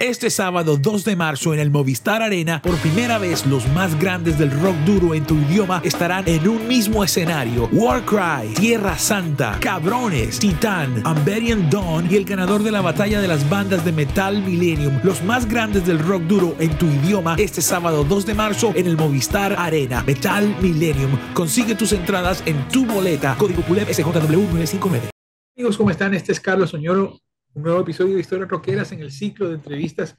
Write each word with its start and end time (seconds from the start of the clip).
Este 0.00 0.30
sábado 0.30 0.76
2 0.76 1.04
de 1.04 1.16
marzo 1.16 1.52
en 1.52 1.58
el 1.58 1.72
Movistar 1.72 2.22
Arena, 2.22 2.62
por 2.62 2.76
primera 2.76 3.18
vez 3.18 3.44
los 3.46 3.66
más 3.72 3.98
grandes 3.98 4.38
del 4.38 4.52
rock 4.52 4.76
duro 4.86 5.12
en 5.12 5.26
tu 5.26 5.34
idioma 5.34 5.80
estarán 5.82 6.28
en 6.28 6.46
un 6.46 6.68
mismo 6.68 7.02
escenario. 7.02 7.68
Warcry, 7.72 8.54
Tierra 8.54 8.96
Santa, 8.96 9.58
Cabrones, 9.58 10.38
Titán, 10.38 11.02
Amberian 11.04 11.68
Dawn 11.68 12.06
y 12.08 12.14
el 12.14 12.24
ganador 12.24 12.62
de 12.62 12.70
la 12.70 12.80
batalla 12.80 13.20
de 13.20 13.26
las 13.26 13.50
bandas 13.50 13.84
de 13.84 13.90
Metal 13.90 14.40
Millennium, 14.40 15.00
los 15.02 15.20
más 15.24 15.48
grandes 15.48 15.84
del 15.84 15.98
rock 15.98 16.22
duro 16.22 16.54
en 16.60 16.78
tu 16.78 16.86
idioma, 16.86 17.34
este 17.36 17.60
sábado 17.60 18.04
2 18.04 18.24
de 18.24 18.34
marzo 18.34 18.72
en 18.76 18.86
el 18.86 18.96
Movistar 18.96 19.56
Arena. 19.58 20.04
Metal 20.04 20.56
Millennium. 20.62 21.18
Consigue 21.34 21.74
tus 21.74 21.92
entradas 21.92 22.44
en 22.46 22.68
tu 22.68 22.86
boleta. 22.86 23.34
Código 23.36 23.62
PULEP 23.62 23.88
SJW 23.92 24.12
959. 24.12 25.10
Amigos, 25.56 25.76
¿cómo 25.76 25.90
están? 25.90 26.14
Este 26.14 26.30
es 26.30 26.38
Carlos 26.38 26.70
Soñoro 26.70 27.18
un 27.54 27.62
nuevo 27.62 27.80
episodio 27.80 28.14
de 28.14 28.20
Historias 28.20 28.48
Roqueras 28.48 28.92
en 28.92 29.00
el 29.00 29.10
ciclo 29.10 29.48
de 29.48 29.54
entrevistas 29.54 30.16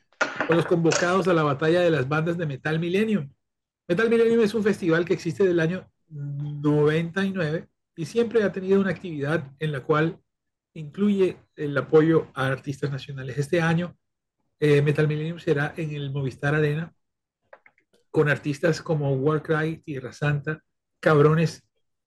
con 0.48 0.58
los 0.58 0.66
convocados 0.66 1.28
a 1.28 1.34
la 1.34 1.44
batalla 1.44 1.82
de 1.82 1.90
las 1.90 2.08
bandas 2.08 2.38
de 2.38 2.46
Metal 2.46 2.80
Millennium. 2.80 3.32
Metal 3.88 4.10
Millennium 4.10 4.42
es 4.42 4.54
un 4.54 4.64
festival 4.64 5.06
que 5.06 5.14
existe 5.14 5.46
del 5.46 5.60
año 5.60 5.90
99 6.10 7.68
y 7.96 8.06
siempre 8.06 8.44
ha 8.44 8.52
tenido 8.52 8.80
una 8.80 8.92
actividad 8.92 9.52
en 9.60 9.72
la 9.72 9.82
cual 9.82 10.20
incluye 10.74 11.38
el 11.56 11.78
apoyo 11.78 12.28
a 12.34 12.48
artistas 12.48 12.92
nacionales. 12.92 13.38
Este 13.38 13.62
año 13.62 13.98
eh, 14.60 14.82
Metal 14.82 15.08
Millennium 15.08 15.40
será 15.40 15.74
en 15.78 15.92
el 15.92 16.12
Movistar 16.12 16.56
Arena 16.56 16.94
con 18.12 18.30
artistas 18.30 18.82
como 18.82 19.14
Warcry, 19.14 19.78
Tierra 19.78 20.14
Santa, 20.14 20.64
Cabrones 21.00 21.64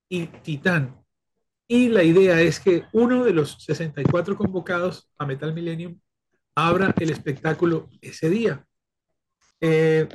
y 0.09 0.27
Titán. 0.27 1.02
Y 1.75 1.89
la 1.89 2.03
idea 2.03 2.39
es 2.39 2.61
que 2.61 2.85
uno 2.93 3.25
de 3.25 3.33
los 3.33 3.57
64 3.65 4.37
convocados 4.37 5.11
a 5.17 5.25
Metal 5.25 5.55
Millennium 5.55 5.99
abra 6.55 6.95
el 7.01 7.09
espectáculo 7.09 7.89
ese 8.03 8.29
día. 8.29 8.63
Eh, 9.59 10.07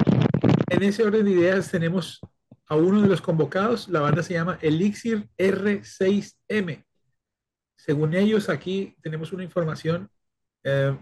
en 0.69 0.83
ese 0.83 1.03
orden 1.03 1.25
de 1.25 1.31
ideas 1.31 1.71
tenemos 1.71 2.21
a 2.67 2.75
uno 2.75 3.01
de 3.01 3.07
los 3.07 3.21
convocados, 3.21 3.89
la 3.89 4.01
banda 4.01 4.21
se 4.21 4.35
llama 4.35 4.59
Elixir 4.61 5.27
R6M. 5.35 6.85
Según 7.75 8.13
ellos, 8.13 8.49
aquí 8.49 8.95
tenemos 9.01 9.33
una 9.33 9.43
información, 9.43 10.11
eh, 10.63 10.95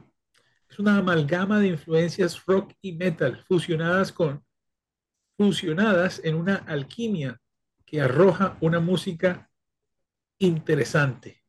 es 0.69 0.79
una 0.79 0.99
amalgama 0.99 1.59
de 1.59 1.67
influencias 1.67 2.45
rock 2.45 2.71
y 2.79 2.93
metal 2.93 3.43
fusionadas 3.45 4.13
con 4.13 4.41
fusionadas 5.35 6.21
en 6.23 6.35
una 6.35 6.55
alquimia 6.55 7.41
que 7.85 7.99
arroja 7.99 8.57
una 8.61 8.79
música 8.79 9.49
interesante. 10.39 11.43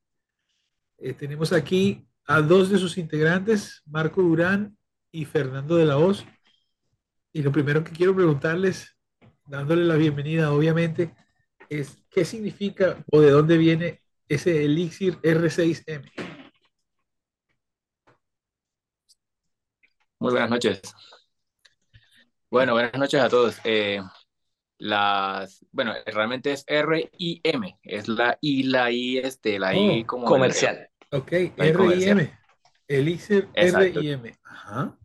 Eh, 0.99 1.13
tenemos 1.13 1.53
aquí 1.53 2.09
a 2.27 2.41
dos 2.41 2.71
de 2.71 2.79
sus 2.79 2.99
integrantes, 2.99 3.83
Marco 3.87 4.23
Durán 4.23 4.77
y 5.11 5.25
Fernando 5.25 5.77
de 5.77 5.87
la 5.87 5.99
Hoz. 5.99 6.25
Y 7.33 7.43
lo 7.43 7.53
primero 7.53 7.85
que 7.85 7.93
quiero 7.93 8.15
preguntarles, 8.15 8.97
dándole 9.47 9.85
la 9.85 9.97
bienvenida, 9.97 10.53
obviamente, 10.53 11.15
es 11.69 11.99
qué 12.11 12.25
significa 12.25 13.05
o 13.13 13.21
de 13.21 13.31
dónde 13.31 13.59
viene 13.59 14.03
ese 14.29 14.65
elixir 14.65 15.19
R6M. 15.21 16.11
Muy 20.19 20.33
buenas 20.33 20.51
noches. 20.51 20.81
Bueno, 22.51 22.73
buenas 22.73 22.95
noches 22.95 23.21
a 23.21 23.29
todos. 23.29 23.59
Eh, 23.65 24.01
las, 24.78 25.64
bueno, 25.72 25.94
realmente 26.06 26.53
es 26.53 26.64
R 26.66 27.10
I 27.19 27.41
M, 27.42 27.78
es 27.82 28.09
la 28.09 28.38
I, 28.41 28.62
la 28.64 28.91
I, 28.91 29.19
este, 29.19 29.59
la 29.59 29.75
I 29.75 30.03
oh, 30.03 30.06
como 30.06 30.26
comercial. 30.26 30.88
ok, 31.10 31.32
R 31.32 31.97
I 31.97 32.04
M, 32.04 32.38
Elixir 32.88 33.48
R 33.54 33.88
I 34.00 34.10
M. 34.10 34.38
Ajá. 34.44 34.98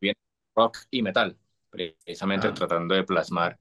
Bien, 0.00 0.14
rock 0.54 0.78
y 0.90 1.02
metal, 1.02 1.36
precisamente 1.70 2.46
ah. 2.46 2.54
tratando 2.54 2.94
de 2.94 3.04
plasmar 3.04 3.58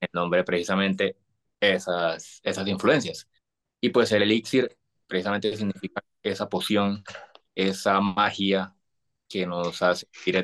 el 0.00 0.08
nombre 0.12 0.44
precisamente 0.44 1.16
esas, 1.60 2.40
esas 2.42 2.66
influencias. 2.66 3.28
Y 3.80 3.90
pues 3.90 4.10
el 4.12 4.22
elixir 4.22 4.76
precisamente 5.06 5.54
significa 5.56 6.02
esa 6.22 6.48
poción, 6.48 7.04
esa 7.54 8.00
magia 8.00 8.74
que 9.28 9.46
nos 9.46 9.82
hace 9.82 10.06
ir 10.26 10.42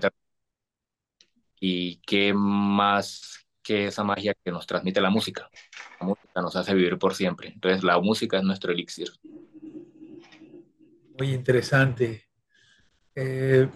y 1.58 1.96
qué 1.98 2.32
más 2.34 3.45
que 3.66 3.88
esa 3.88 4.04
magia 4.04 4.32
que 4.44 4.52
nos 4.52 4.64
transmite 4.64 5.00
la 5.00 5.10
música. 5.10 5.50
La 6.00 6.06
música 6.06 6.40
nos 6.40 6.54
hace 6.54 6.72
vivir 6.72 6.96
por 6.98 7.14
siempre. 7.14 7.48
Entonces 7.48 7.82
la 7.82 7.98
música 7.98 8.38
es 8.38 8.44
nuestro 8.44 8.70
elixir. 8.72 9.08
Muy 11.18 11.32
interesante. 11.32 12.28
Eh, 13.16 13.68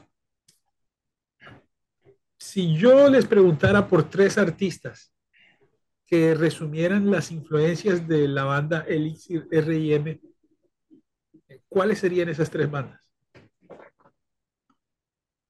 si 2.39 2.77
yo 2.77 3.09
les 3.09 3.27
preguntara 3.27 3.89
por 3.89 4.09
tres 4.09 4.39
artistas 4.39 5.12
que 6.07 6.34
resumieran 6.34 7.11
las 7.11 7.33
influencias 7.33 8.07
de 8.07 8.28
la 8.28 8.45
banda 8.45 8.84
Elixir 8.87 9.49
R&M, 9.51 10.21
¿cuáles 11.69 11.99
serían 11.99 12.28
esas 12.28 12.49
tres 12.49 12.71
bandas? 12.71 13.01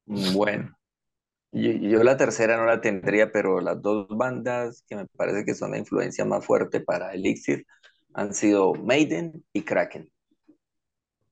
Bueno, 0.06 0.76
yo, 1.52 2.02
la 2.04 2.16
tercera 2.16 2.56
no 2.56 2.64
la 2.64 2.80
tendría, 2.80 3.32
pero 3.32 3.60
las 3.60 3.80
dos 3.82 4.06
bandas 4.08 4.84
que 4.88 4.96
me 4.96 5.06
parece 5.06 5.44
que 5.44 5.54
son 5.54 5.72
la 5.72 5.78
influencia 5.78 6.24
más 6.24 6.44
fuerte 6.44 6.80
para 6.80 7.12
Elixir 7.12 7.66
han 8.14 8.34
sido 8.34 8.74
Maiden 8.74 9.44
y 9.52 9.62
Kraken. 9.62 10.10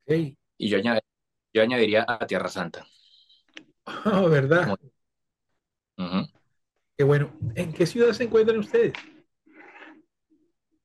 Y 0.06 0.68
yo, 0.68 0.78
yo 0.78 1.62
añadiría 1.62 2.04
a 2.08 2.26
Tierra 2.26 2.48
Santa. 2.48 2.86
Oh, 4.04 4.28
¿verdad? 4.28 4.76
Qué 6.96 7.04
bueno. 7.04 7.32
¿En 7.54 7.72
qué 7.72 7.86
ciudad 7.86 8.12
se 8.12 8.24
encuentran 8.24 8.58
ustedes? 8.58 8.92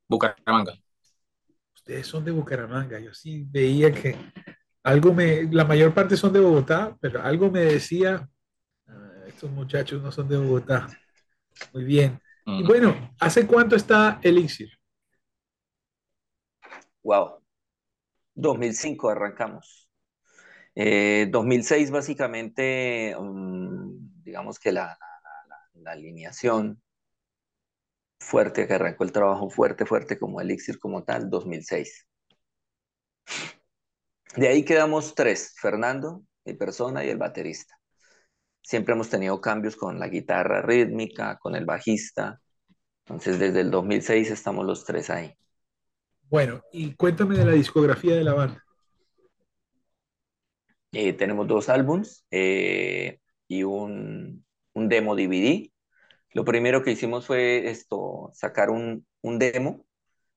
Bucaramanga. 0.08 0.74
Ustedes 1.74 2.06
son 2.06 2.24
de 2.24 2.30
Bucaramanga. 2.30 2.98
Yo 3.00 3.12
sí 3.12 3.44
veía 3.48 3.92
que 3.92 4.16
algo 4.82 5.12
me, 5.12 5.44
la 5.50 5.64
mayor 5.64 5.92
parte 5.92 6.16
son 6.16 6.32
de 6.32 6.40
Bogotá, 6.40 6.96
pero 7.00 7.22
algo 7.22 7.50
me 7.50 7.60
decía 7.60 8.28
estos 9.34 9.50
muchachos 9.50 10.00
no 10.00 10.12
son 10.12 10.28
de 10.28 10.36
Bogotá. 10.36 10.86
Muy 11.72 11.84
bien. 11.84 12.20
Y 12.46 12.62
bueno, 12.62 13.14
¿hace 13.18 13.46
cuánto 13.46 13.74
está 13.74 14.20
Elixir? 14.22 14.70
Wow. 17.02 17.42
2005 18.34 19.10
arrancamos. 19.10 19.90
2006 20.76 21.88
eh, 21.88 21.92
básicamente, 21.92 23.16
mm, 23.18 24.22
digamos 24.22 24.58
que 24.58 24.72
la, 24.72 24.98
la, 25.74 25.92
alineación 25.92 26.82
fuerte, 28.18 28.66
que 28.66 28.74
arrancó 28.74 29.04
el 29.04 29.12
trabajo 29.12 29.50
fuerte, 29.50 29.86
fuerte 29.86 30.18
como 30.18 30.40
Elixir 30.40 30.78
como 30.78 31.04
tal, 31.04 31.30
2006. 31.30 32.06
De 34.36 34.48
ahí 34.48 34.64
quedamos 34.64 35.14
tres, 35.14 35.54
Fernando, 35.60 36.24
mi 36.44 36.54
persona 36.54 37.04
y 37.04 37.10
el 37.10 37.18
baterista 37.18 37.76
siempre 38.64 38.94
hemos 38.94 39.10
tenido 39.10 39.40
cambios 39.40 39.76
con 39.76 40.00
la 40.00 40.08
guitarra 40.08 40.62
rítmica, 40.62 41.38
con 41.38 41.54
el 41.54 41.66
bajista. 41.66 42.40
Entonces, 43.04 43.38
desde 43.38 43.60
el 43.60 43.70
2006 43.70 44.30
estamos 44.30 44.64
los 44.64 44.84
tres 44.84 45.10
ahí. 45.10 45.34
Bueno, 46.30 46.62
y 46.72 46.94
cuéntame 46.94 47.36
de 47.36 47.44
la 47.44 47.52
discografía 47.52 48.16
de 48.16 48.24
la 48.24 48.32
banda. 48.32 48.64
Eh, 50.92 51.12
tenemos 51.12 51.46
dos 51.46 51.68
álbums 51.68 52.24
eh, 52.30 53.18
y 53.46 53.64
un, 53.64 54.44
un 54.72 54.88
demo 54.88 55.14
DVD. 55.14 55.70
Lo 56.32 56.44
primero 56.44 56.82
que 56.82 56.92
hicimos 56.92 57.26
fue 57.26 57.68
esto, 57.68 58.30
sacar 58.32 58.70
un, 58.70 59.06
un 59.20 59.38
demo 59.38 59.84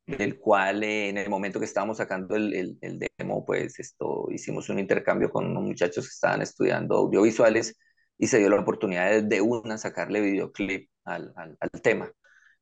del 0.05 0.37
cual 0.39 0.83
eh, 0.83 1.09
en 1.09 1.17
el 1.17 1.29
momento 1.29 1.59
que 1.59 1.65
estábamos 1.65 1.97
sacando 1.97 2.35
el, 2.35 2.53
el, 2.53 2.77
el, 2.81 2.99
demo, 3.17 3.45
pues 3.45 3.79
esto, 3.79 4.27
hicimos 4.31 4.69
un 4.69 4.79
intercambio 4.79 5.29
con 5.29 5.45
unos 5.45 5.63
muchachos 5.63 6.05
que 6.05 6.13
estaban 6.13 6.41
estudiando 6.41 6.95
audiovisuales 6.95 7.77
y 8.17 8.27
se 8.27 8.39
dio 8.39 8.49
la 8.49 8.59
oportunidad 8.59 9.23
de, 9.23 9.41
una 9.41 9.77
sacarle 9.77 10.21
videoclip 10.21 10.89
al, 11.03 11.33
al, 11.35 11.57
al, 11.59 11.81
tema. 11.81 12.11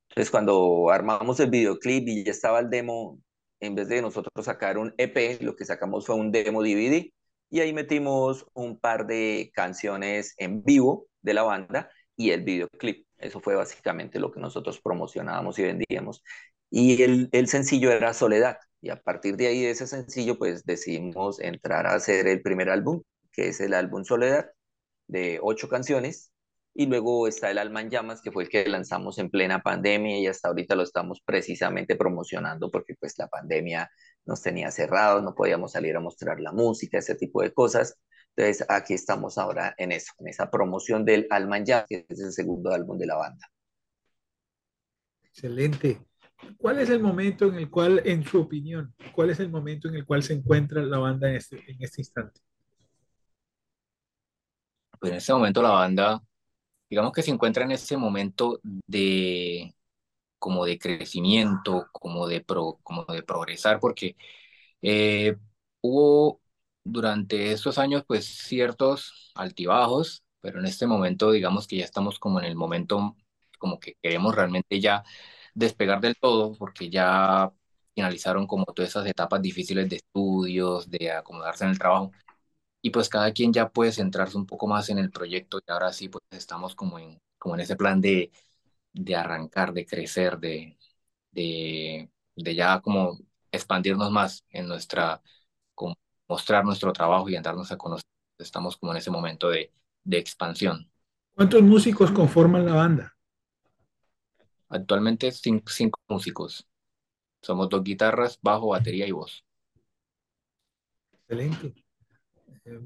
Entonces 0.09 0.31
cuando 0.31 0.89
armamos 0.91 1.39
el 1.39 1.49
videoclip 1.49 2.07
y 2.07 2.23
ya 2.25 2.31
estaba 2.31 2.59
el 2.59 2.69
demo, 2.69 3.19
en 3.59 3.75
vez 3.75 3.87
de 3.89 4.01
nosotros 4.01 4.45
sacar 4.45 4.77
un 4.77 4.93
EP, 4.97 5.41
lo 5.41 5.55
que 5.55 5.65
sacamos 5.65 6.05
fue 6.05 6.15
un 6.15 6.31
demo 6.31 6.61
DVD 6.63 7.11
y 7.49 7.59
ahí 7.59 7.73
metimos 7.73 8.45
un 8.53 8.79
par 8.79 9.07
de 9.07 9.51
canciones 9.53 10.33
en 10.37 10.63
vivo 10.63 11.07
de 11.21 11.33
la 11.33 11.43
banda 11.43 11.89
y 12.15 12.31
el 12.31 12.43
videoclip. 12.43 13.05
Eso 13.17 13.39
fue 13.39 13.55
básicamente 13.55 14.19
lo 14.19 14.31
que 14.31 14.39
nosotros 14.39 14.81
promocionábamos 14.81 15.57
y 15.59 15.63
vendíamos. 15.63 16.23
Y 16.69 17.01
el, 17.03 17.29
el, 17.31 17.47
sencillo 17.47 17.91
era 17.91 18.13
Soledad. 18.13 18.57
Y 18.81 18.89
a 18.89 19.01
partir 19.01 19.37
de 19.37 19.47
ahí, 19.47 19.61
de 19.63 19.71
ese 19.71 19.87
sencillo, 19.87 20.37
pues 20.37 20.65
decidimos 20.65 21.39
entrar 21.39 21.87
a 21.87 21.95
hacer 21.95 22.27
el 22.27 22.41
primer 22.41 22.69
álbum, 22.69 23.01
que 23.31 23.49
es 23.49 23.61
el 23.61 23.73
álbum 23.73 24.03
Soledad, 24.03 24.49
de 25.07 25.39
ocho 25.41 25.69
canciones. 25.69 26.31
Y 26.73 26.87
luego 26.87 27.27
está 27.27 27.49
el 27.51 27.57
Alma 27.57 27.81
en 27.81 27.89
Llamas, 27.89 28.21
que 28.21 28.31
fue 28.31 28.43
el 28.43 28.49
que 28.49 28.67
lanzamos 28.67 29.17
en 29.17 29.29
plena 29.29 29.61
pandemia 29.61 30.19
y 30.19 30.27
hasta 30.27 30.49
ahorita 30.49 30.75
lo 30.75 30.83
estamos 30.83 31.21
precisamente 31.21 31.95
promocionando 31.95 32.69
porque 32.69 32.95
pues 32.99 33.17
la 33.17 33.27
pandemia 33.27 33.89
nos 34.25 34.41
tenía 34.41 34.71
cerrados, 34.71 35.23
no 35.23 35.35
podíamos 35.35 35.71
salir 35.71 35.95
a 35.95 36.01
mostrar 36.01 36.41
la 36.41 36.51
música, 36.51 36.97
ese 36.97 37.15
tipo 37.15 37.41
de 37.41 37.53
cosas. 37.53 37.97
Entonces 38.35 38.65
aquí 38.67 38.93
estamos 38.93 39.37
ahora 39.37 39.73
en 39.77 39.93
eso, 39.93 40.11
en 40.19 40.27
esa 40.27 40.51
promoción 40.51 41.05
del 41.05 41.27
Alma 41.29 41.57
en 41.57 41.65
Llamas, 41.65 41.85
que 41.87 42.05
es 42.09 42.19
el 42.19 42.33
segundo 42.33 42.71
álbum 42.71 42.97
de 42.97 43.05
la 43.05 43.15
banda. 43.15 43.47
Excelente. 45.23 46.01
¿Cuál 46.57 46.79
es 46.79 46.89
el 46.89 47.01
momento 47.01 47.47
en 47.47 47.55
el 47.55 47.69
cual, 47.69 48.01
en 48.05 48.23
su 48.23 48.41
opinión, 48.41 48.93
cuál 49.13 49.29
es 49.29 49.39
el 49.39 49.49
momento 49.49 49.87
en 49.87 49.95
el 49.95 50.05
cual 50.05 50.23
se 50.23 50.33
encuentra 50.33 50.81
la 50.83 50.97
banda 50.97 51.29
en 51.29 51.35
este, 51.35 51.57
en 51.67 51.77
este 51.79 52.01
instante? 52.01 52.41
Pues 54.99 55.11
en 55.11 55.17
este 55.17 55.33
momento 55.33 55.61
la 55.61 55.71
banda, 55.71 56.21
digamos 56.89 57.13
que 57.13 57.23
se 57.23 57.31
encuentra 57.31 57.65
en 57.65 57.71
ese 57.71 57.97
momento 57.97 58.59
de 58.63 59.75
como 60.39 60.65
de 60.65 60.79
crecimiento, 60.79 61.87
como 61.91 62.27
de, 62.27 62.41
pro, 62.41 62.79
como 62.83 63.05
de 63.05 63.23
progresar, 63.23 63.79
porque 63.79 64.15
eh, 64.81 65.37
hubo 65.81 66.41
durante 66.83 67.51
estos 67.51 67.77
años 67.77 68.03
pues 68.07 68.25
ciertos 68.25 69.31
altibajos, 69.35 70.23
pero 70.41 70.59
en 70.59 70.65
este 70.67 70.87
momento 70.87 71.31
digamos 71.31 71.67
que 71.67 71.77
ya 71.77 71.85
estamos 71.85 72.19
como 72.19 72.39
en 72.39 72.45
el 72.45 72.55
momento 72.55 73.15
como 73.59 73.79
que 73.79 73.95
queremos 74.01 74.35
realmente 74.35 74.79
ya 74.79 75.03
despegar 75.55 76.01
del 76.01 76.15
todo 76.17 76.53
porque 76.57 76.89
ya 76.89 77.51
finalizaron 77.95 78.47
como 78.47 78.65
todas 78.65 78.89
esas 78.91 79.07
etapas 79.07 79.41
difíciles 79.41 79.89
de 79.89 79.97
estudios, 79.97 80.89
de 80.89 81.11
acomodarse 81.11 81.63
en 81.65 81.71
el 81.71 81.79
trabajo. 81.79 82.11
Y 82.85 82.91
pues 82.91 83.09
cada 83.09 83.33
quien 83.33 83.51
ya 83.53 83.69
puede 83.71 83.91
centrarse 83.91 84.37
un 84.37 84.45
poco 84.45 84.67
más 84.67 84.89
en 84.89 84.99
el 84.99 85.09
proyecto 85.11 85.59
y 85.59 85.71
ahora 85.71 85.91
sí 85.93 86.09
pues 86.09 86.23
estamos 86.31 86.75
como 86.75 86.99
en, 86.99 87.19
como 87.39 87.55
en 87.55 87.61
ese 87.61 87.75
plan 87.75 87.99
de, 88.01 88.31
de 88.93 89.15
arrancar, 89.15 89.73
de 89.73 89.85
crecer, 89.87 90.39
de, 90.39 90.77
de, 91.31 92.09
de 92.35 92.55
ya 92.55 92.81
como 92.81 93.19
expandirnos 93.51 94.11
más 94.11 94.45
en 94.51 94.67
nuestra, 94.67 95.21
como 95.75 95.95
mostrar 96.29 96.65
nuestro 96.65 96.93
trabajo 96.93 97.29
y 97.29 97.35
andarnos 97.37 97.71
a 97.71 97.77
conocer. 97.77 98.05
Estamos 98.39 98.77
como 98.77 98.93
en 98.93 98.99
ese 98.99 99.11
momento 99.11 99.49
de, 99.49 99.73
de 100.03 100.17
expansión. 100.19 100.91
¿Cuántos 101.33 101.61
músicos 101.61 102.11
conforman 102.11 102.65
la 102.65 102.73
banda? 102.73 103.15
Actualmente 104.69 105.31
cinco, 105.31 105.71
cinco, 105.71 105.99
músicos. 106.07 106.67
Somos 107.41 107.69
dos 107.69 107.83
guitarras, 107.83 108.39
bajo, 108.41 108.69
batería 108.69 109.07
y 109.07 109.11
voz. 109.13 109.45
Excelente. 111.13 111.84
Eh, 112.65 112.79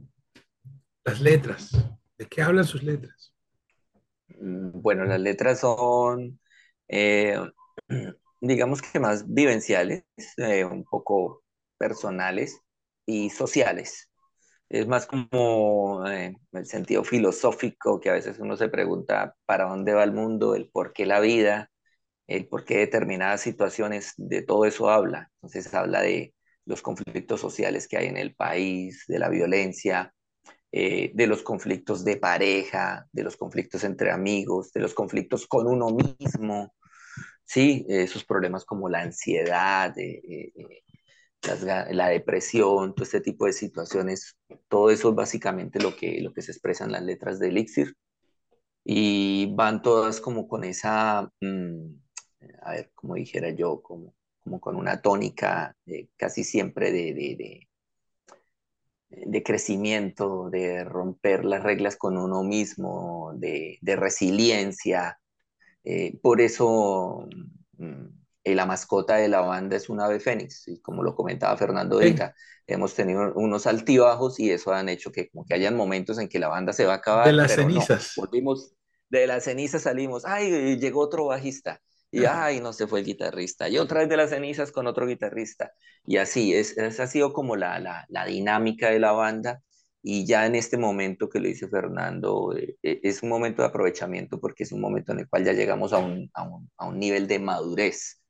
las 1.05 1.21
letras. 1.21 1.71
¿De 2.17 2.25
qué 2.27 2.41
hablan 2.41 2.65
sus 2.65 2.83
letras? 2.83 3.33
Bueno, 4.27 5.05
las 5.05 5.19
letras 5.19 5.61
son, 5.61 6.39
eh, 6.87 7.37
digamos 8.41 8.81
que 8.81 8.99
más 8.99 9.25
vivenciales, 9.27 10.03
eh, 10.37 10.65
un 10.65 10.83
poco 10.83 11.43
personales 11.77 12.61
y 13.05 13.29
sociales. 13.29 14.09
Es 14.69 14.87
más 14.87 15.07
como 15.07 16.07
eh, 16.07 16.35
el 16.53 16.65
sentido 16.65 17.03
filosófico 17.03 17.99
que 17.99 18.09
a 18.11 18.13
veces 18.13 18.39
uno 18.39 18.55
se 18.57 18.69
pregunta 18.69 19.35
para 19.45 19.65
dónde 19.69 19.93
va 19.93 20.03
el 20.03 20.13
mundo, 20.13 20.55
el 20.55 20.69
por 20.69 20.93
qué 20.93 21.05
la 21.05 21.19
vida, 21.19 21.71
el 22.27 22.47
por 22.47 22.65
qué 22.65 22.77
determinadas 22.79 23.41
situaciones, 23.41 24.13
de 24.17 24.43
todo 24.43 24.65
eso 24.65 24.89
habla. 24.89 25.31
Entonces 25.41 25.73
habla 25.73 26.01
de 26.01 26.35
los 26.69 26.83
conflictos 26.83 27.41
sociales 27.41 27.87
que 27.87 27.97
hay 27.97 28.05
en 28.07 28.17
el 28.17 28.35
país, 28.35 29.05
de 29.07 29.17
la 29.17 29.27
violencia, 29.27 30.13
eh, 30.71 31.11
de 31.15 31.25
los 31.25 31.41
conflictos 31.41 32.05
de 32.05 32.17
pareja, 32.17 33.07
de 33.11 33.23
los 33.23 33.35
conflictos 33.37 33.83
entre 33.83 34.11
amigos, 34.11 34.71
de 34.71 34.81
los 34.81 34.93
conflictos 34.93 35.47
con 35.47 35.65
uno 35.65 35.89
mismo, 35.89 36.75
sí, 37.43 37.87
esos 37.89 38.23
problemas 38.23 38.65
como 38.65 38.87
la 38.87 39.01
ansiedad, 39.01 39.97
eh, 39.97 40.21
eh, 40.55 40.83
la 41.91 42.09
depresión, 42.09 42.93
todo 42.93 43.03
este 43.03 43.21
tipo 43.21 43.47
de 43.47 43.53
situaciones, 43.53 44.37
todo 44.67 44.91
eso 44.91 45.09
es 45.09 45.15
básicamente 45.15 45.81
lo 45.81 45.95
que, 45.95 46.21
lo 46.21 46.33
que 46.33 46.43
se 46.43 46.51
expresa 46.51 46.85
en 46.85 46.91
las 46.91 47.01
letras 47.01 47.39
de 47.39 47.47
Elixir. 47.47 47.95
Y 48.83 49.53
van 49.55 49.81
todas 49.81 50.21
como 50.21 50.47
con 50.47 50.63
esa, 50.63 51.31
mmm, 51.41 51.95
a 52.61 52.71
ver, 52.73 52.91
como 52.93 53.15
dijera 53.15 53.49
yo, 53.51 53.81
como, 53.81 54.13
como 54.49 54.59
con 54.59 54.75
una 54.75 54.99
tónica 54.99 55.75
casi 56.17 56.43
siempre 56.43 56.91
de, 56.91 57.13
de, 57.13 57.35
de 57.37 57.69
de 59.09 59.43
crecimiento, 59.43 60.49
de 60.49 60.83
romper 60.83 61.43
las 61.45 61.63
reglas 61.63 61.97
con 61.97 62.17
uno 62.17 62.43
mismo, 62.43 63.31
de, 63.35 63.77
de 63.81 63.95
resiliencia. 63.95 65.19
Eh, 65.83 66.17
por 66.21 66.41
eso 66.41 67.27
mm, 67.77 68.05
la 68.43 68.65
mascota 68.65 69.15
de 69.17 69.27
la 69.27 69.41
banda 69.41 69.77
es 69.77 69.89
un 69.89 69.99
ave 69.99 70.19
fénix, 70.19 70.67
y 70.67 70.79
como 70.81 71.03
lo 71.03 71.15
comentaba 71.15 71.57
Fernando 71.57 71.95
ahorita, 71.95 72.35
sí. 72.35 72.63
hemos 72.67 72.93
tenido 72.93 73.33
unos 73.35 73.65
altibajos 73.67 74.39
y 74.39 74.51
eso 74.51 74.73
han 74.73 74.89
hecho 74.89 75.11
que 75.11 75.29
como 75.29 75.45
que 75.45 75.55
hayan 75.55 75.75
momentos 75.75 76.19
en 76.19 76.27
que 76.29 76.39
la 76.39 76.47
banda 76.47 76.73
se 76.73 76.85
va 76.85 76.93
a 76.93 76.97
acabar. 76.97 77.27
De 77.27 77.33
las 77.33 77.53
cenizas. 77.53 78.13
No, 78.15 78.23
volvimos, 78.23 78.73
de 79.09 79.25
las 79.25 79.43
cenizas 79.43 79.83
salimos, 79.83 80.23
ay, 80.25 80.77
llegó 80.77 81.01
otro 81.01 81.25
bajista, 81.25 81.81
y 82.11 82.25
ay, 82.25 82.59
no 82.61 82.73
se 82.73 82.87
fue 82.87 82.99
el 82.99 83.05
guitarrista, 83.05 83.69
y 83.69 83.77
otra 83.77 83.99
vez 84.01 84.09
de 84.09 84.17
las 84.17 84.31
cenizas 84.31 84.71
con 84.71 84.87
otro 84.87 85.07
guitarrista, 85.07 85.73
y 86.05 86.17
así, 86.17 86.53
es, 86.53 86.77
esa 86.77 87.03
ha 87.03 87.07
sido 87.07 87.33
como 87.33 87.55
la, 87.55 87.79
la, 87.79 88.05
la, 88.09 88.25
dinámica 88.25 88.89
de 88.89 88.99
la 88.99 89.11
banda, 89.11 89.61
y 90.01 90.25
ya 90.25 90.45
en 90.45 90.55
este 90.55 90.77
momento 90.77 91.29
que 91.29 91.39
lo 91.39 91.47
dice 91.47 91.67
Fernando, 91.67 92.55
eh, 92.57 92.77
es 92.81 93.21
un 93.23 93.29
momento 93.29 93.61
de 93.61 93.67
aprovechamiento 93.67 94.39
porque 94.39 94.63
es 94.63 94.71
un 94.71 94.81
momento 94.81 95.11
en 95.11 95.19
el 95.19 95.29
cual 95.29 95.43
ya 95.45 95.53
llegamos 95.53 95.93
a 95.93 95.97
un, 95.97 96.29
a 96.33 96.43
un, 96.43 96.71
a 96.77 96.87
un 96.87 96.99
nivel 96.99 97.27
de 97.27 97.39
madurez, 97.39 98.21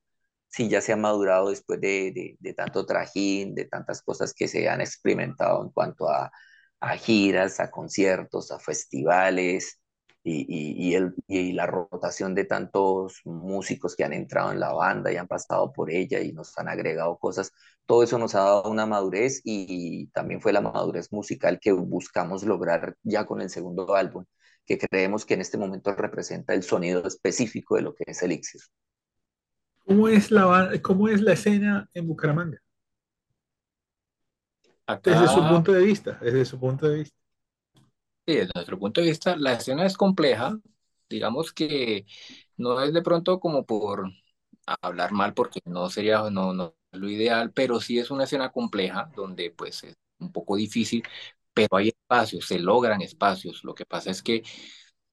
sí, 0.49 0.69
ya 0.69 0.81
se 0.81 0.93
ha 0.93 0.97
madurado 0.97 1.49
después 1.49 1.79
de, 1.81 2.11
de, 2.13 2.37
de, 2.39 2.53
tanto 2.53 2.85
trajín, 2.85 3.55
de 3.55 3.65
tantas 3.65 4.01
cosas 4.01 4.33
que 4.33 4.47
se 4.47 4.67
han 4.69 4.81
experimentado 4.81 5.63
en 5.63 5.69
cuanto 5.71 6.09
a, 6.09 6.31
a 6.79 6.97
giras, 6.97 7.59
a 7.59 7.69
conciertos, 7.71 8.51
a 8.51 8.59
festivales, 8.59 9.78
y, 10.23 10.41
y, 10.47 10.89
y, 10.89 10.95
el, 10.95 11.15
y, 11.27 11.53
la 11.53 11.65
rotación 11.65 12.35
de 12.35 12.45
tantos 12.45 13.21
músicos 13.23 13.95
que 13.95 14.03
han 14.03 14.13
entrado 14.13 14.51
en 14.51 14.59
la 14.59 14.73
banda 14.73 15.11
y 15.11 15.17
han 15.17 15.27
pasado 15.27 15.71
por 15.71 15.89
ella 15.89 16.19
y 16.19 16.33
nos 16.33 16.57
han 16.57 16.67
agregado 16.67 17.17
cosas, 17.17 17.51
todo 17.85 18.03
eso 18.03 18.19
nos 18.19 18.35
ha 18.35 18.41
dado 18.41 18.69
una 18.69 18.85
madurez 18.85 19.41
y, 19.43 20.07
también 20.07 20.41
fue 20.41 20.53
la 20.53 20.61
madurez 20.61 21.11
musical 21.11 21.59
que 21.59 21.71
buscamos 21.71 22.43
lograr 22.43 22.95
ya 23.03 23.25
con 23.25 23.41
el 23.41 23.49
segundo 23.49 23.95
álbum, 23.95 24.25
que 24.65 24.77
creemos 24.77 25.25
que 25.25 25.35
en 25.35 25.41
este 25.41 25.57
momento 25.57 25.95
representa 25.95 26.53
el 26.53 26.63
sonido 26.63 27.05
específico 27.07 27.75
de 27.75 27.81
lo 27.81 27.95
que 27.95 28.03
es 28.07 28.21
Elixir. 28.21 28.61
¿Cómo 29.85 30.07
es 30.07 30.29
la, 30.29 30.71
cómo 30.83 31.07
es 31.07 31.21
la 31.21 31.33
escena 31.33 31.89
en 31.93 32.07
Bucaramanga? 32.07 32.59
Acá... 34.85 35.11
Desde 35.11 35.27
su 35.27 35.47
punto 35.47 35.71
de 35.71 35.83
vista, 35.83 36.19
desde 36.21 36.45
su 36.45 36.59
punto 36.59 36.87
de 36.87 36.99
vista. 36.99 37.18
Desde 38.35 38.51
nuestro 38.55 38.77
punto 38.79 39.01
de 39.01 39.07
vista, 39.07 39.35
la 39.37 39.53
escena 39.53 39.85
es 39.85 39.97
compleja. 39.97 40.59
Digamos 41.09 41.51
que 41.53 42.05
no 42.57 42.79
es 42.81 42.93
de 42.93 43.01
pronto 43.01 43.39
como 43.39 43.65
por 43.65 44.11
hablar 44.81 45.11
mal, 45.11 45.33
porque 45.33 45.61
no 45.65 45.89
sería 45.89 46.29
no, 46.29 46.53
no 46.53 46.75
lo 46.91 47.09
ideal, 47.09 47.51
pero 47.53 47.79
sí 47.81 47.99
es 47.99 48.11
una 48.11 48.25
escena 48.25 48.51
compleja 48.51 49.11
donde 49.15 49.51
pues 49.51 49.83
es 49.83 49.95
un 50.19 50.31
poco 50.31 50.55
difícil, 50.57 51.03
pero 51.53 51.77
hay 51.77 51.89
espacios, 51.89 52.47
se 52.47 52.59
logran 52.59 53.01
espacios. 53.01 53.63
Lo 53.63 53.73
que 53.75 53.85
pasa 53.85 54.11
es 54.11 54.21
que 54.23 54.43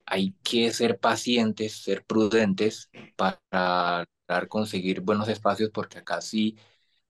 hay 0.07 0.33
que 0.43 0.73
ser 0.73 0.99
pacientes, 1.01 1.83
ser 1.83 2.05
prudentes 2.05 2.91
para 3.17 4.07
conseguir 4.49 5.01
buenos 5.01 5.29
espacios, 5.29 5.71
porque 5.73 5.99
acá 5.99 6.21
sí, 6.21 6.57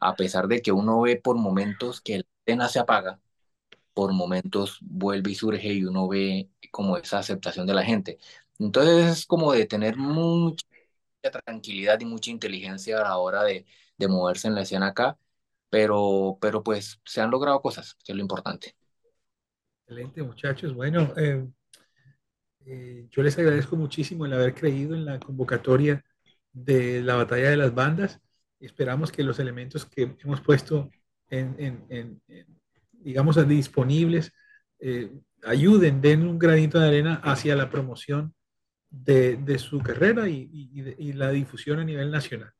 a 0.01 0.17
pesar 0.17 0.49
de 0.49 0.63
que 0.63 0.73
uno 0.73 1.01
ve 1.03 1.17
por 1.17 1.37
momentos 1.37 2.01
que 2.01 2.19
la 2.19 2.25
escena 2.47 2.69
se 2.69 2.79
apaga, 2.81 3.21
por 3.97 4.13
momentos 4.13 4.79
vuelve 4.83 5.33
y 5.33 5.37
surge 5.37 5.73
y 5.75 5.85
uno 5.85 6.09
ve 6.09 6.51
como 6.71 6.99
esa 6.99 7.21
aceptación 7.21 7.67
de 7.67 7.75
la 7.75 7.85
gente. 7.85 8.19
Entonces 8.61 9.21
es 9.21 9.27
como 9.27 9.53
de 9.55 9.67
tener 9.67 9.97
mucha 9.97 10.67
tranquilidad 11.45 12.01
y 12.01 12.05
mucha 12.05 12.31
inteligencia 12.31 12.99
a 13.01 13.05
la 13.05 13.19
hora 13.19 13.43
de, 13.45 13.67
de 13.99 14.09
moverse 14.09 14.49
en 14.49 14.55
la 14.55 14.63
escena 14.63 14.89
acá, 14.89 15.19
pero, 15.71 16.39
pero 16.41 16.63
pues 16.63 17.01
se 17.05 17.23
han 17.23 17.31
logrado 17.31 17.63
cosas, 17.63 17.97
que 18.05 18.13
es 18.13 18.17
lo 18.17 18.23
importante. 18.23 18.77
Excelente, 19.87 20.23
muchachos. 20.23 20.75
Bueno, 20.75 21.15
eh, 21.17 21.47
eh, 22.67 23.07
yo 23.11 23.23
les 23.23 23.39
agradezco 23.39 23.77
muchísimo 23.77 24.27
el 24.27 24.33
haber 24.33 24.55
creído 24.55 24.95
en 24.95 25.05
la 25.05 25.21
convocatoria 25.21 26.05
de 26.53 27.03
la 27.03 27.15
batalla 27.17 27.51
de 27.51 27.57
las 27.57 27.75
bandas. 27.75 28.21
Esperamos 28.61 29.13
que 29.13 29.23
los 29.23 29.39
elementos 29.39 29.87
que 29.87 30.17
hemos 30.23 30.41
puesto 30.41 30.91
en, 31.31 31.55
en, 31.59 31.87
en, 31.89 32.23
digamos, 33.07 33.37
disponibles 33.49 34.33
eh, 34.81 35.13
ayuden, 35.45 36.01
den 36.01 36.27
un 36.27 36.39
granito 36.39 36.81
de 36.81 36.89
arena 36.89 37.21
hacia 37.23 37.55
la 37.55 37.71
promoción 37.71 38.35
de, 38.91 39.37
de 39.37 39.59
su 39.59 39.79
carrera 39.79 40.29
y, 40.29 40.51
y, 40.53 41.09
y, 41.09 41.13
la 41.13 41.31
difusión 41.31 41.79
a 41.79 41.85
nivel 41.85 42.11
nacional. 42.11 42.53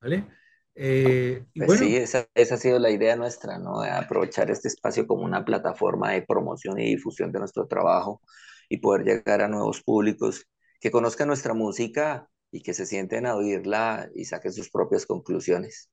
¿Vale? 0.00 0.26
Eh, 0.74 1.44
y 1.54 1.60
pues 1.60 1.68
bueno, 1.68 1.84
sí, 1.84 1.96
esa, 1.96 2.26
esa, 2.34 2.56
ha 2.56 2.58
sido 2.58 2.78
la 2.80 2.90
idea 2.90 3.14
nuestra, 3.14 3.58
¿no? 3.58 3.82
De 3.82 3.90
aprovechar 3.90 4.50
este 4.50 4.68
espacio 4.68 5.06
como 5.06 5.24
una 5.24 5.44
plataforma 5.44 6.10
de 6.10 6.22
promoción 6.22 6.78
y 6.80 6.96
difusión 6.96 7.30
de 7.30 7.38
nuestro 7.38 7.68
trabajo 7.68 8.20
y 8.68 8.78
poder 8.78 9.04
llegar 9.06 9.42
a 9.42 9.48
nuevos 9.48 9.80
públicos 9.82 10.44
que 10.80 10.90
conozcan 10.90 11.28
nuestra 11.28 11.54
música 11.54 12.28
y 12.50 12.62
que 12.62 12.74
se 12.74 12.84
sienten 12.84 13.26
a 13.26 13.36
oírla 13.36 14.10
y 14.14 14.24
saquen 14.24 14.52
sus 14.52 14.70
propias 14.70 15.06
conclusiones. 15.06 15.88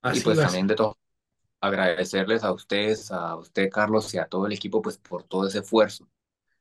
Así 0.00 0.20
y 0.20 0.22
pues 0.22 0.38
también 0.38 0.66
de 0.66 0.74
todo, 0.74 0.96
agradecerles 1.62 2.44
a 2.44 2.52
ustedes, 2.52 3.12
a 3.12 3.36
usted 3.36 3.70
Carlos 3.70 4.12
y 4.14 4.18
a 4.18 4.26
todo 4.26 4.46
el 4.46 4.52
equipo 4.54 4.82
pues 4.82 4.98
por 4.98 5.24
todo 5.24 5.48
ese 5.48 5.60
esfuerzo 5.60 6.08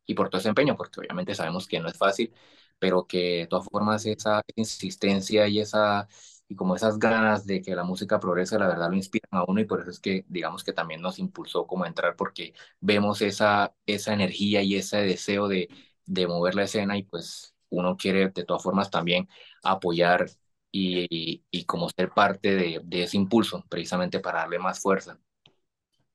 y 0.06 0.14
por 0.16 0.30
todo 0.30 0.40
ese 0.40 0.50
empeño, 0.50 0.76
porque 0.78 1.00
obviamente 1.00 1.36
sabemos 1.36 1.68
que 1.68 1.80
no 1.80 1.88
es 1.90 1.98
fácil, 1.98 2.34
pero 2.80 3.06
que 3.08 3.40
de 3.42 3.48
todas 3.48 3.66
formas 3.68 4.06
esa 4.06 4.42
insistencia 4.56 5.48
y 5.48 5.60
esa 5.60 6.08
y 6.48 6.56
como 6.56 6.76
esas 6.76 7.00
ganas 7.00 7.46
de 7.46 7.62
que 7.62 7.76
la 7.76 7.84
música 7.86 8.20
progrese, 8.20 8.60
la 8.60 8.68
verdad 8.68 8.90
lo 8.90 8.96
inspiran 8.98 9.30
a 9.32 9.46
uno 9.48 9.62
y 9.62 9.66
por 9.66 9.80
eso 9.82 9.90
es 9.90 10.00
que 10.02 10.26
digamos 10.28 10.64
que 10.66 10.74
también 10.74 11.02
nos 11.02 11.18
impulsó 11.20 11.66
como 11.66 11.86
a 11.86 11.88
entrar 11.88 12.16
porque 12.18 12.54
vemos 12.82 13.22
esa, 13.22 13.74
esa 13.86 14.14
energía 14.14 14.62
y 14.62 14.76
ese 14.76 14.98
deseo 14.98 15.48
de, 15.48 15.70
de 16.06 16.28
mover 16.28 16.56
la 16.56 16.64
escena 16.64 16.98
y 16.98 17.04
pues 17.04 17.56
uno 17.70 17.96
quiere 17.98 18.30
de 18.30 18.44
todas 18.44 18.64
formas 18.64 18.90
también 18.92 19.30
apoyar 19.64 20.26
y, 20.72 21.44
y, 21.52 21.66
como 21.66 21.90
ser 21.90 22.10
parte 22.10 22.56
de, 22.56 22.82
de, 22.84 23.04
ese 23.04 23.18
impulso 23.18 23.66
precisamente 23.68 24.20
para 24.20 24.40
darle 24.40 24.60
más 24.60 24.80
fuerza. 24.80 25.20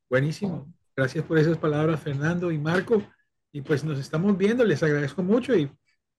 Buenísimo. 0.08 0.72
Gracias 0.96 1.24
por 1.24 1.38
esas 1.38 1.58
palabras, 1.58 2.00
Fernando 2.00 2.50
y 2.50 2.58
Marco. 2.58 3.02
Y 3.52 3.60
pues 3.60 3.84
nos 3.84 3.98
estamos 3.98 4.36
viendo, 4.36 4.64
les 4.64 4.82
agradezco 4.82 5.22
mucho 5.22 5.54
y 5.54 5.70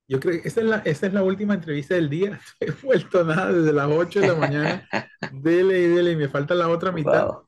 yo 0.08 0.20
creo 0.20 0.41
que 0.41 0.48
esta 0.48 0.62
es 0.62 0.67
la, 0.67 0.77
esta 0.77 1.08
es 1.08 1.13
la 1.13 1.24
última 1.24 1.53
entrevista 1.53 1.96
del 1.96 2.10
día. 2.10 2.39
He 2.60 2.72
vuelto 2.72 3.24
nada 3.24 3.51
desde 3.51 3.74
las 3.74 3.89
8 3.89 4.22
de 4.22 4.27
la 4.27 4.36
mañana. 4.36 4.88
dele 5.34 5.79
y 5.79 5.88
dele, 5.88 6.12
y 6.12 6.15
me 6.15 6.29
falta 6.29 6.56
la 6.56 6.70
otra 6.70 6.91
mitad. 6.91 7.27
Wow. 7.27 7.48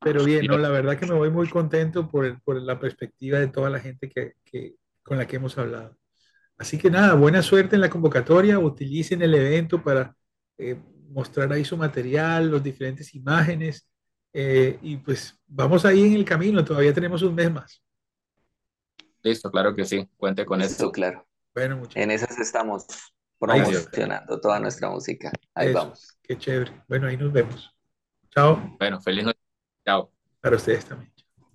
Pero 0.00 0.24
bien, 0.24 0.46
no, 0.46 0.58
la 0.58 0.68
verdad 0.68 0.96
que 0.96 1.06
me 1.06 1.14
voy 1.14 1.30
muy 1.30 1.48
contento 1.48 2.08
por, 2.08 2.24
el, 2.24 2.40
por 2.40 2.60
la 2.60 2.78
perspectiva 2.78 3.38
de 3.38 3.48
toda 3.48 3.68
la 3.68 3.80
gente 3.80 4.08
que, 4.08 4.34
que, 4.44 4.76
con 5.02 5.18
la 5.18 5.26
que 5.26 5.36
hemos 5.36 5.58
hablado. 5.58 5.96
Así 6.58 6.76
que 6.76 6.90
nada, 6.90 7.14
buena 7.14 7.40
suerte 7.42 7.76
en 7.76 7.80
la 7.80 7.88
convocatoria. 7.90 8.58
Utilicen 8.58 9.22
el 9.22 9.34
evento 9.34 9.82
para 9.82 10.14
eh, 10.58 10.80
mostrar 11.08 11.52
ahí 11.52 11.64
su 11.64 11.76
material, 11.76 12.50
las 12.50 12.62
diferentes 12.62 13.14
imágenes. 13.14 13.88
Eh, 14.32 14.78
y 14.82 14.96
pues 14.96 15.40
vamos 15.46 15.84
ahí 15.84 16.04
en 16.06 16.14
el 16.14 16.24
camino. 16.24 16.64
Todavía 16.64 16.92
tenemos 16.92 17.22
un 17.22 17.34
mes 17.34 17.50
más. 17.50 17.82
Listo, 19.22 19.50
claro 19.50 19.74
que 19.74 19.84
sí. 19.84 20.08
Cuente 20.16 20.44
con 20.44 20.58
Listo, 20.58 20.74
esto. 20.74 20.92
claro. 20.92 21.26
Bueno, 21.54 21.76
muchas 21.76 21.96
En 21.96 22.10
esas 22.10 22.38
estamos 22.38 22.86
promocionando 23.38 24.40
toda 24.40 24.60
nuestra 24.60 24.90
música. 24.90 25.32
Ahí 25.54 25.68
Eso, 25.68 25.78
vamos. 25.78 26.18
Qué 26.22 26.36
chévere. 26.36 26.84
Bueno, 26.88 27.06
ahí 27.06 27.16
nos 27.16 27.32
vemos. 27.32 27.74
Chao. 28.30 28.76
Bueno, 28.78 29.00
feliz 29.00 29.24
noche. 29.24 29.40
Chao. 29.84 30.12
Para 30.40 30.56
ustedes 30.56 30.84
también. 30.84 31.17